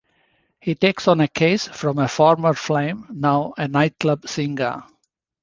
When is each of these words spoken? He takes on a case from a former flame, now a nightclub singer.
He 0.59 0.73
takes 0.73 1.07
on 1.07 1.19
a 1.19 1.27
case 1.27 1.67
from 1.67 1.99
a 1.99 2.07
former 2.07 2.55
flame, 2.55 3.05
now 3.11 3.53
a 3.55 3.67
nightclub 3.67 4.27
singer. 4.27 4.83